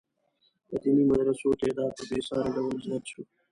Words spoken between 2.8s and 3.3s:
زیات شو.